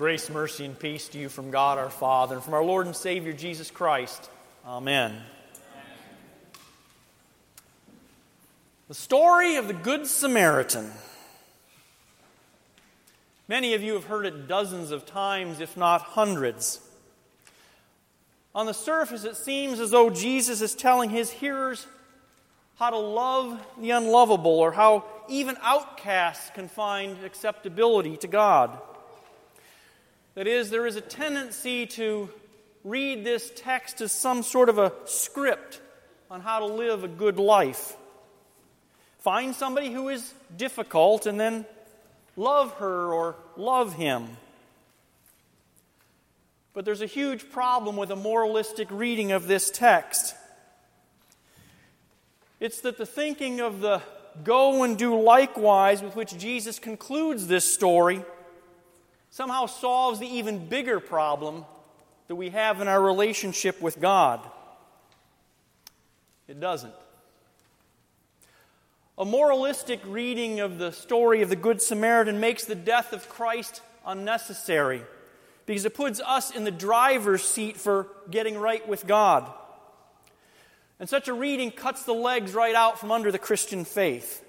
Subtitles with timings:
[0.00, 2.96] Grace, mercy, and peace to you from God our Father and from our Lord and
[2.96, 4.30] Savior Jesus Christ.
[4.66, 5.14] Amen.
[8.88, 10.90] The story of the Good Samaritan.
[13.46, 16.80] Many of you have heard it dozens of times, if not hundreds.
[18.54, 21.86] On the surface, it seems as though Jesus is telling his hearers
[22.76, 28.78] how to love the unlovable or how even outcasts can find acceptability to God.
[30.40, 32.30] That is, there is a tendency to
[32.82, 35.82] read this text as some sort of a script
[36.30, 37.94] on how to live a good life.
[39.18, 41.66] Find somebody who is difficult and then
[42.38, 44.28] love her or love him.
[46.72, 50.34] But there's a huge problem with a moralistic reading of this text.
[52.60, 54.00] It's that the thinking of the
[54.42, 58.24] go and do likewise with which Jesus concludes this story
[59.30, 61.64] somehow solves the even bigger problem
[62.28, 64.40] that we have in our relationship with God.
[66.46, 66.94] It doesn't.
[69.18, 73.82] A moralistic reading of the story of the Good Samaritan makes the death of Christ
[74.06, 75.02] unnecessary
[75.66, 79.48] because it puts us in the driver's seat for getting right with God.
[80.98, 84.44] And such a reading cuts the legs right out from under the Christian faith.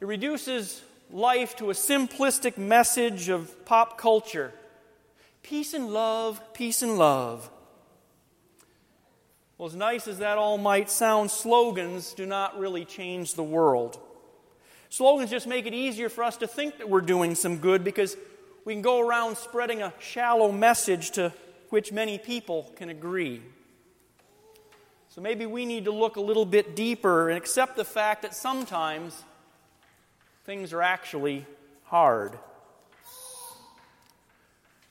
[0.00, 4.52] It reduces life to a simplistic message of pop culture
[5.42, 7.48] peace and love, peace and love.
[9.56, 13.98] Well, as nice as that all might sound, slogans do not really change the world.
[14.90, 18.16] Slogans just make it easier for us to think that we're doing some good because
[18.64, 21.32] we can go around spreading a shallow message to
[21.70, 23.42] which many people can agree.
[25.08, 28.34] So maybe we need to look a little bit deeper and accept the fact that
[28.34, 29.24] sometimes
[30.48, 31.44] things are actually
[31.84, 32.32] hard.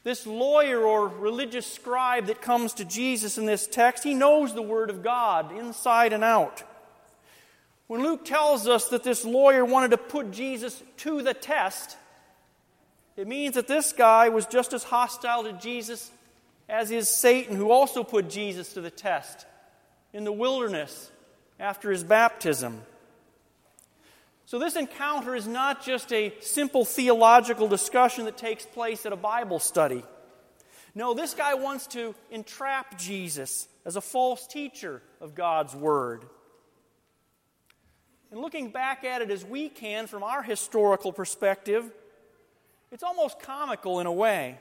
[0.04, 4.62] This lawyer or religious scribe that comes to Jesus in this text, he knows the
[4.62, 6.62] Word of God inside and out.
[7.88, 11.98] When Luke tells us that this lawyer wanted to put Jesus to the test,
[13.16, 16.12] it means that this guy was just as hostile to Jesus
[16.70, 19.48] as is Satan, who also put Jesus to the test
[20.14, 21.10] in the wilderness
[21.60, 22.84] after his baptism.
[24.48, 29.18] So, this encounter is not just a simple theological discussion that takes place at a
[29.18, 30.06] Bible study.
[30.96, 36.24] No, this guy wants to entrap Jesus as a false teacher of God's Word.
[38.32, 41.92] And looking back at it as we can from our historical perspective,
[42.90, 44.60] it's almost comical in a way.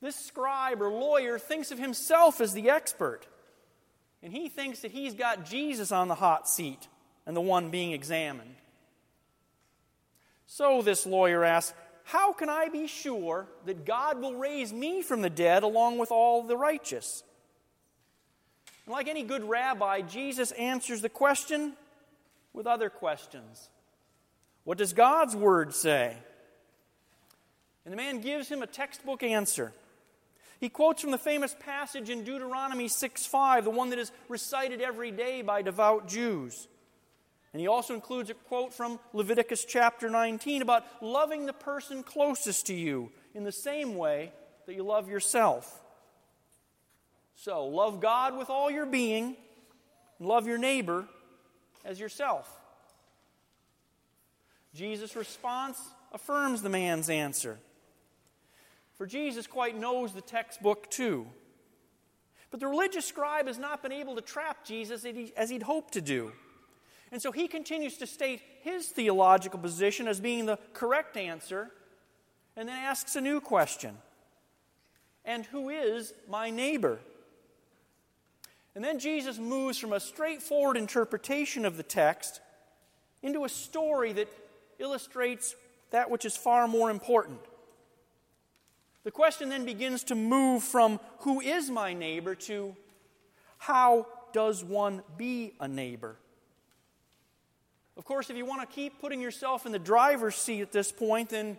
[0.00, 3.26] This scribe or lawyer thinks of himself as the expert,
[4.22, 6.86] and he thinks that he's got Jesus on the hot seat
[7.28, 8.56] and the one being examined.
[10.46, 15.20] So this lawyer asks, How can I be sure that God will raise me from
[15.20, 17.22] the dead along with all the righteous?
[18.86, 21.74] And like any good rabbi, Jesus answers the question
[22.54, 23.68] with other questions.
[24.64, 26.16] What does God's word say?
[27.84, 29.74] And the man gives him a textbook answer.
[30.60, 34.80] He quotes from the famous passage in Deuteronomy 6 5, the one that is recited
[34.80, 36.68] every day by devout Jews.
[37.52, 42.66] And he also includes a quote from Leviticus chapter 19 about loving the person closest
[42.66, 44.32] to you in the same way
[44.66, 45.80] that you love yourself.
[47.34, 49.36] So, love God with all your being,
[50.18, 51.06] and love your neighbor
[51.84, 52.52] as yourself.
[54.74, 55.80] Jesus' response
[56.12, 57.58] affirms the man's answer.
[58.96, 61.26] For Jesus quite knows the textbook too.
[62.50, 66.00] But the religious scribe has not been able to trap Jesus as he'd hoped to
[66.00, 66.32] do.
[67.10, 71.70] And so he continues to state his theological position as being the correct answer,
[72.56, 73.96] and then asks a new question
[75.24, 76.98] And who is my neighbor?
[78.74, 82.40] And then Jesus moves from a straightforward interpretation of the text
[83.22, 84.28] into a story that
[84.78, 85.56] illustrates
[85.90, 87.40] that which is far more important.
[89.04, 92.76] The question then begins to move from who is my neighbor to
[93.56, 96.16] how does one be a neighbor?
[97.98, 100.92] Of course, if you want to keep putting yourself in the driver's seat at this
[100.92, 101.58] point, then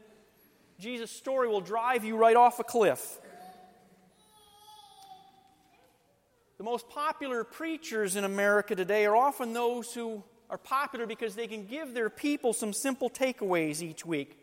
[0.79, 3.19] Jesus' story will drive you right off a cliff.
[6.57, 11.47] The most popular preachers in America today are often those who are popular because they
[11.47, 14.37] can give their people some simple takeaways each week.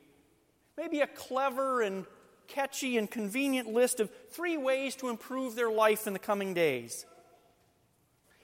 [0.77, 2.05] Maybe a clever and
[2.47, 7.07] catchy and convenient list of three ways to improve their life in the coming days.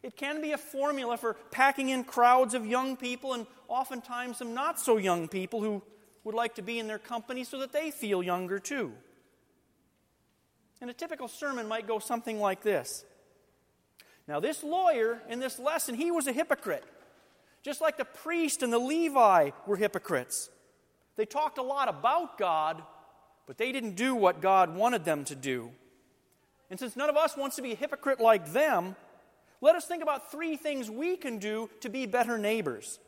[0.02, 4.52] It can be a formula for packing in crowds of young people and oftentimes some
[4.52, 5.82] not so young people who
[6.24, 8.92] would like to be in their company so that they feel younger too.
[10.80, 13.04] And a typical sermon might go something like this
[14.26, 16.84] Now, this lawyer in this lesson, he was a hypocrite.
[17.62, 20.50] Just like the priest and the Levite were hypocrites.
[21.14, 22.82] They talked a lot about God,
[23.46, 25.70] but they didn't do what God wanted them to do.
[26.70, 28.96] And since none of us wants to be a hypocrite like them,
[29.62, 32.98] let us think about three things we can do to be better neighbors.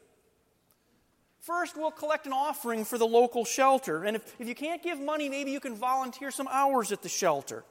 [1.40, 4.04] First, we'll collect an offering for the local shelter.
[4.04, 7.08] And if, if you can't give money, maybe you can volunteer some hours at the
[7.10, 7.64] shelter.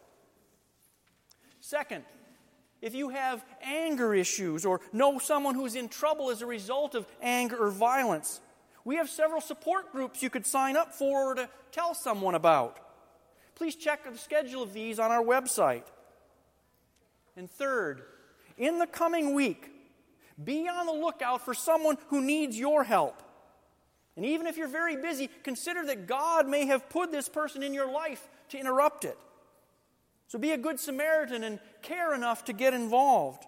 [1.60, 2.04] Second,
[2.82, 7.08] if you have anger issues or know someone who's in trouble as a result of
[7.22, 8.42] anger or violence,
[8.84, 12.78] we have several support groups you could sign up for or to tell someone about.
[13.56, 15.86] Please check the schedule of these on our website.
[17.36, 18.04] And third,
[18.58, 19.70] in the coming week,
[20.44, 23.22] be on the lookout for someone who needs your help.
[24.16, 27.74] And even if you're very busy, consider that God may have put this person in
[27.74, 29.18] your life to interrupt it.
[30.28, 33.46] So be a good Samaritan and care enough to get involved.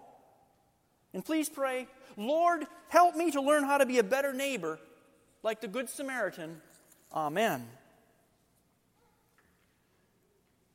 [1.14, 4.78] And please pray, Lord, help me to learn how to be a better neighbor
[5.42, 6.60] like the Good Samaritan.
[7.12, 7.66] Amen.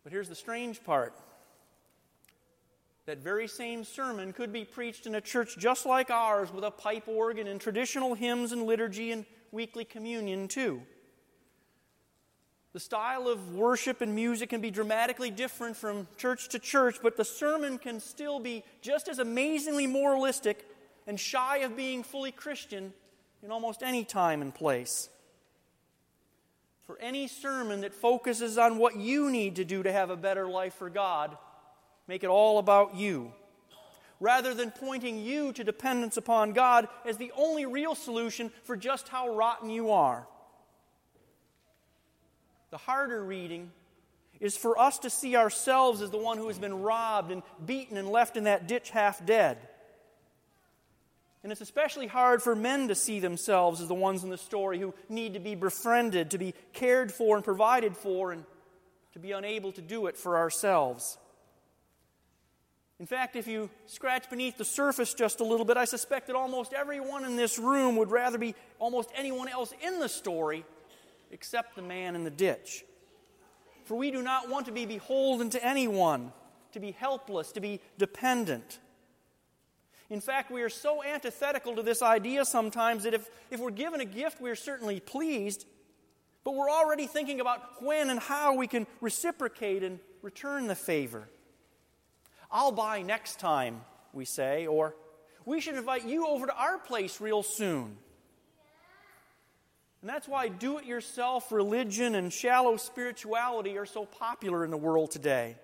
[0.03, 1.13] But here's the strange part
[3.05, 6.71] that very same sermon could be preached in a church just like ours with a
[6.71, 10.81] pipe organ and traditional hymns and liturgy and weekly communion, too.
[12.73, 17.17] The style of worship and music can be dramatically different from church to church, but
[17.17, 20.65] the sermon can still be just as amazingly moralistic
[21.05, 22.93] and shy of being fully Christian
[23.43, 25.09] in almost any time and place.
[26.85, 30.47] For any sermon that focuses on what you need to do to have a better
[30.47, 31.37] life for God,
[32.11, 33.31] make it all about you
[34.19, 39.07] rather than pointing you to dependence upon God as the only real solution for just
[39.07, 40.27] how rotten you are.
[42.69, 43.71] The harder reading
[44.41, 47.95] is for us to see ourselves as the one who has been robbed and beaten
[47.95, 49.57] and left in that ditch half dead.
[51.43, 54.79] And it's especially hard for men to see themselves as the ones in the story
[54.79, 58.43] who need to be befriended, to be cared for and provided for, and
[59.13, 61.17] to be unable to do it for ourselves.
[63.01, 66.35] In fact, if you scratch beneath the surface just a little bit, I suspect that
[66.35, 70.63] almost everyone in this room would rather be almost anyone else in the story
[71.31, 72.85] except the man in the ditch.
[73.85, 76.31] For we do not want to be beholden to anyone,
[76.73, 78.77] to be helpless, to be dependent.
[80.11, 83.99] In fact, we are so antithetical to this idea sometimes that if, if we're given
[83.99, 85.65] a gift, we are certainly pleased,
[86.43, 91.27] but we're already thinking about when and how we can reciprocate and return the favor.
[92.51, 93.81] I'll buy next time,
[94.13, 94.95] we say, or
[95.45, 97.97] we should invite you over to our place real soon.
[100.01, 104.77] And that's why do it yourself religion and shallow spirituality are so popular in the
[104.77, 105.55] world today.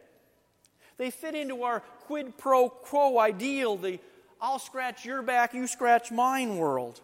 [0.97, 3.99] They fit into our quid pro quo ideal, the
[4.39, 7.01] I'll scratch your back, you scratch mine world.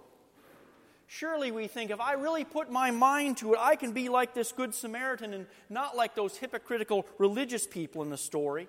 [1.07, 4.33] Surely we think if I really put my mind to it, I can be like
[4.33, 8.67] this Good Samaritan and not like those hypocritical religious people in the story.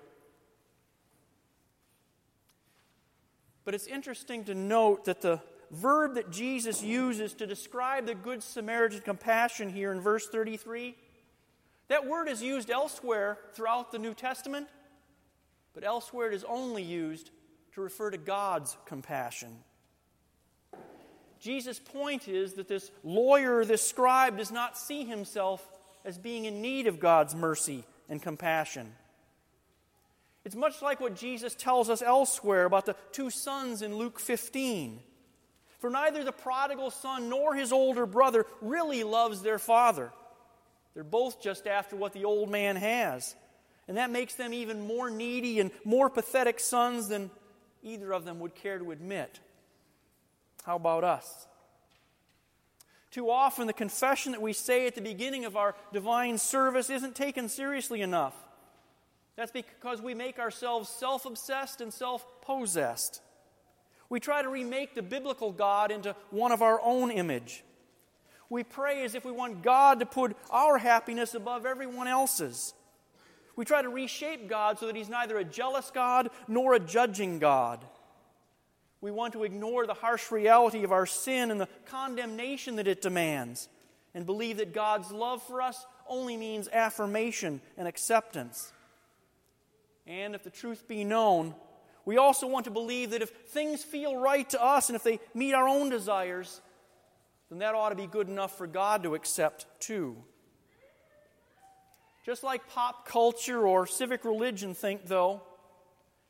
[3.65, 5.41] But it's interesting to note that the
[5.71, 10.95] verb that Jesus uses to describe the Good Samaritan compassion here in verse 33,
[11.87, 14.67] that word is used elsewhere throughout the New Testament,
[15.73, 17.31] but elsewhere it is only used
[17.73, 19.57] to refer to God's compassion.
[21.39, 25.67] Jesus' point is that this lawyer, this scribe, does not see himself
[26.03, 28.93] as being in need of God's mercy and compassion.
[30.45, 34.99] It's much like what Jesus tells us elsewhere about the two sons in Luke 15.
[35.79, 40.11] For neither the prodigal son nor his older brother really loves their father.
[40.93, 43.35] They're both just after what the old man has.
[43.87, 47.31] And that makes them even more needy and more pathetic sons than
[47.83, 49.39] either of them would care to admit.
[50.63, 51.47] How about us?
[53.11, 57.15] Too often, the confession that we say at the beginning of our divine service isn't
[57.15, 58.35] taken seriously enough.
[59.35, 63.21] That's because we make ourselves self obsessed and self possessed.
[64.09, 67.63] We try to remake the biblical God into one of our own image.
[68.49, 72.73] We pray as if we want God to put our happiness above everyone else's.
[73.55, 77.39] We try to reshape God so that He's neither a jealous God nor a judging
[77.39, 77.83] God.
[79.01, 83.01] We want to ignore the harsh reality of our sin and the condemnation that it
[83.01, 83.69] demands
[84.13, 88.71] and believe that God's love for us only means affirmation and acceptance.
[90.07, 91.55] And if the truth be known,
[92.05, 95.19] we also want to believe that if things feel right to us and if they
[95.33, 96.61] meet our own desires,
[97.49, 100.15] then that ought to be good enough for God to accept too.
[102.25, 105.41] Just like pop culture or civic religion think, though,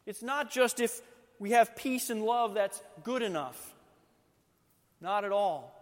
[0.06, 1.02] it's not just if
[1.40, 3.74] we have peace and love that's good enough.
[5.02, 5.74] Not at all.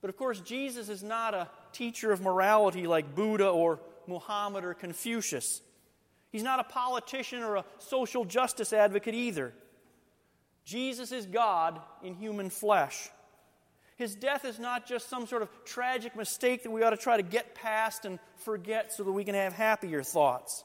[0.00, 4.74] But of course, Jesus is not a teacher of morality like Buddha or Muhammad or
[4.74, 5.62] Confucius.
[6.32, 9.52] He's not a politician or a social justice advocate either.
[10.64, 13.10] Jesus is God in human flesh.
[13.96, 17.18] His death is not just some sort of tragic mistake that we ought to try
[17.18, 20.64] to get past and forget so that we can have happier thoughts.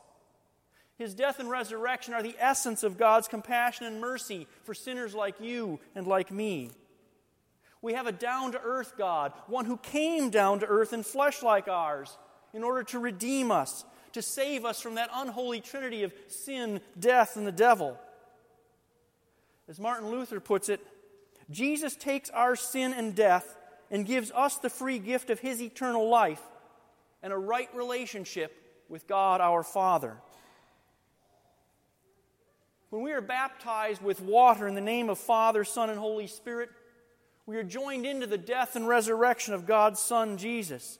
[0.97, 5.39] His death and resurrection are the essence of God's compassion and mercy for sinners like
[5.39, 6.71] you and like me.
[7.81, 11.43] We have a down to earth God, one who came down to earth in flesh
[11.43, 12.17] like ours
[12.53, 13.85] in order to redeem us,
[14.17, 17.95] to save us from that unholy trinity of sin, death, and the devil.
[19.69, 20.81] As Martin Luther puts it,
[21.51, 23.55] Jesus takes our sin and death
[23.91, 26.41] and gives us the free gift of his eternal life
[27.21, 28.55] and a right relationship
[28.89, 30.17] with God our Father.
[32.89, 36.69] When we are baptized with water in the name of Father, Son, and Holy Spirit,
[37.45, 40.97] we are joined into the death and resurrection of God's Son, Jesus.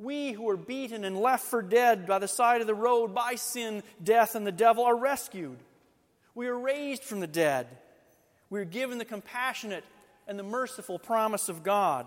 [0.00, 3.34] We who were beaten and left for dead by the side of the road by
[3.34, 5.58] sin, death, and the devil are rescued.
[6.34, 7.66] We are raised from the dead.
[8.48, 9.84] We are given the compassionate
[10.26, 12.06] and the merciful promise of God.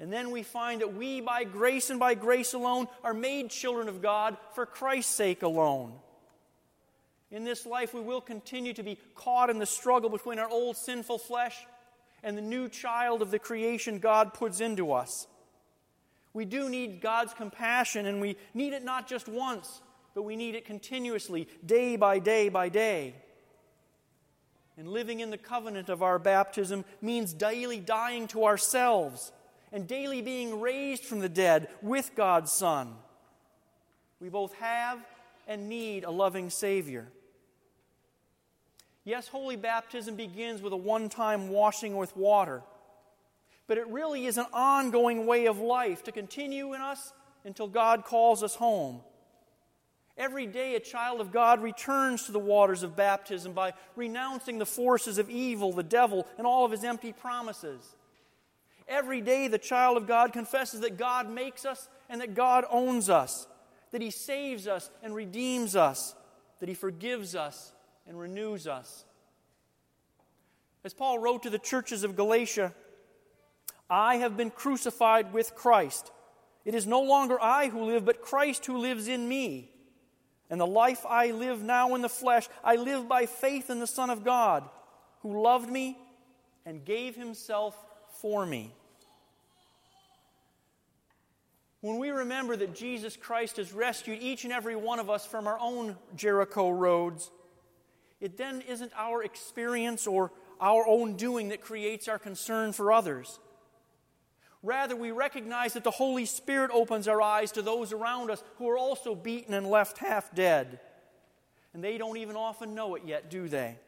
[0.00, 3.88] And then we find that we, by grace and by grace alone, are made children
[3.88, 5.92] of God for Christ's sake alone.
[7.30, 10.76] In this life, we will continue to be caught in the struggle between our old
[10.76, 11.56] sinful flesh
[12.22, 15.26] and the new child of the creation God puts into us.
[16.32, 19.80] We do need God's compassion, and we need it not just once,
[20.14, 23.14] but we need it continuously, day by day by day.
[24.76, 29.32] And living in the covenant of our baptism means daily dying to ourselves
[29.72, 32.94] and daily being raised from the dead with God's Son.
[34.20, 35.00] We both have
[35.46, 37.08] and need a loving Savior.
[39.04, 42.62] Yes, holy baptism begins with a one time washing with water,
[43.68, 47.12] but it really is an ongoing way of life to continue in us
[47.44, 49.02] until God calls us home.
[50.16, 54.66] Every day, a child of God returns to the waters of baptism by renouncing the
[54.66, 57.94] forces of evil, the devil, and all of his empty promises.
[58.88, 63.08] Every day, the child of God confesses that God makes us and that God owns
[63.08, 63.46] us,
[63.92, 66.16] that he saves us and redeems us,
[66.58, 67.72] that he forgives us
[68.08, 69.04] and renews us.
[70.84, 72.72] As Paul wrote to the churches of Galatia,
[73.90, 76.10] I have been crucified with Christ.
[76.64, 79.70] It is no longer I who live, but Christ who lives in me.
[80.50, 83.86] And the life I live now in the flesh, I live by faith in the
[83.86, 84.68] Son of God,
[85.20, 85.96] who loved me
[86.66, 87.76] and gave himself
[88.20, 88.74] for me.
[91.80, 95.46] When we remember that Jesus Christ has rescued each and every one of us from
[95.46, 97.30] our own Jericho roads,
[98.20, 103.38] it then isn't our experience or our own doing that creates our concern for others.
[104.62, 108.68] Rather, we recognize that the Holy Spirit opens our eyes to those around us who
[108.68, 110.80] are also beaten and left half dead.
[111.72, 113.78] And they don't even often know it yet, do they?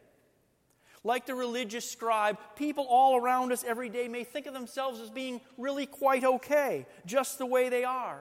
[1.03, 5.11] Like the religious scribe, people all around us every day may think of themselves as
[5.11, 8.21] being really quite okay, just the way they are.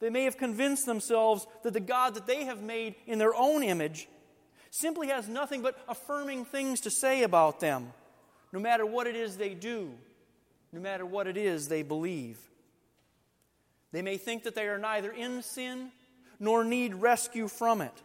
[0.00, 3.62] They may have convinced themselves that the God that they have made in their own
[3.62, 4.08] image
[4.70, 7.92] simply has nothing but affirming things to say about them,
[8.52, 9.92] no matter what it is they do,
[10.72, 12.38] no matter what it is they believe.
[13.92, 15.90] They may think that they are neither in sin
[16.38, 18.02] nor need rescue from it.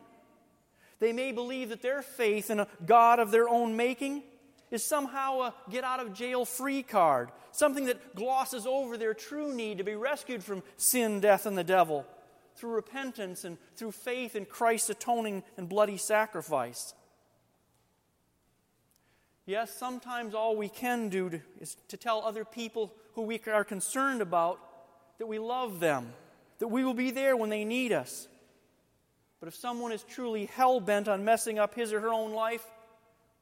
[0.99, 4.23] They may believe that their faith in a God of their own making
[4.71, 9.53] is somehow a get out of jail free card, something that glosses over their true
[9.53, 12.05] need to be rescued from sin, death, and the devil
[12.55, 16.93] through repentance and through faith in Christ's atoning and bloody sacrifice.
[19.45, 23.63] Yes, sometimes all we can do to, is to tell other people who we are
[23.63, 24.59] concerned about
[25.19, 26.13] that we love them,
[26.59, 28.27] that we will be there when they need us.
[29.39, 32.65] But if someone is truly hell bent on messing up his or her own life,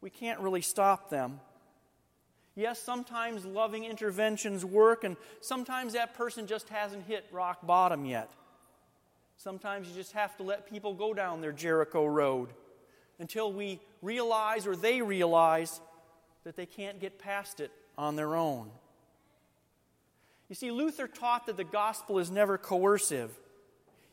[0.02, 1.40] we can't really stop them.
[2.56, 8.30] Yes, sometimes loving interventions work, and sometimes that person just hasn't hit rock bottom yet.
[9.38, 12.50] Sometimes you just have to let people go down their Jericho road
[13.20, 15.80] until we realize or they realize
[16.44, 18.70] that they can't get past it on their own.
[20.50, 23.32] You see, Luther taught that the gospel is never coercive.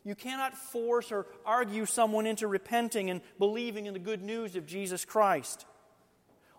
[0.04, 4.66] You cannot force or argue someone into repenting and believing in the good news of
[4.66, 5.66] Jesus Christ.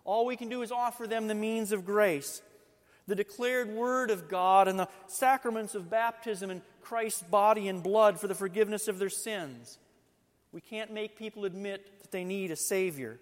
[0.04, 2.42] All we can do is offer them the means of grace,
[3.06, 8.20] the declared Word of God, and the sacraments of baptism and Christ's body and blood
[8.20, 9.78] for the forgiveness of their sins.
[10.52, 13.18] We can't make people admit that they need a Savior.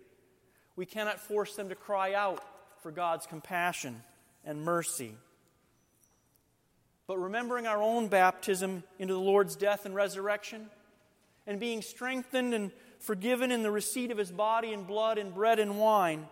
[0.77, 2.43] We cannot force them to cry out
[2.83, 4.03] for God's compassion
[4.45, 5.15] and mercy.
[7.07, 10.71] But remembering our own baptism into the Lord's death and resurrection,
[11.47, 15.59] and being strengthened and forgiven in the receipt of His body and blood and bread
[15.59, 16.29] and wine,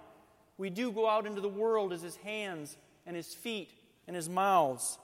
[0.56, 2.76] we do go out into the world as His hands
[3.06, 3.70] and His feet
[4.06, 4.98] and His mouths.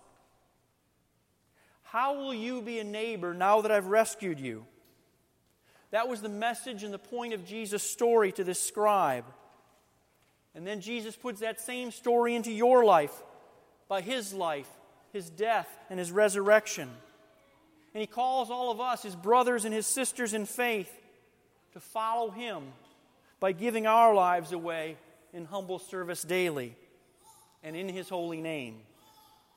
[1.82, 4.66] How will you be a neighbor now that I've rescued you?
[5.94, 9.24] That was the message and the point of Jesus' story to this scribe.
[10.52, 13.14] And then Jesus puts that same story into your life
[13.86, 14.66] by his life,
[15.12, 16.90] his death, and his resurrection.
[17.94, 20.90] And he calls all of us, his brothers and his sisters in faith,
[21.74, 22.64] to follow him
[23.38, 24.96] by giving our lives away
[25.32, 26.74] in humble service daily
[27.62, 28.80] and in his holy name.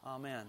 [0.05, 0.45] Amen.